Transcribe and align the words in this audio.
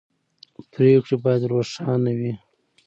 پرېکړې 0.71 1.15
باید 1.23 1.49
روښانه 1.51 2.11
وي 2.19 2.33